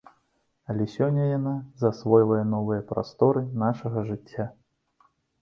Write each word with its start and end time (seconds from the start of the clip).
Але 0.73 0.85
сёння 0.93 1.27
яна 1.37 1.53
засвойвае 1.81 2.39
новыя 2.55 2.81
прасторы 2.93 3.45
нашага 3.67 4.05
жыцця. 4.11 4.49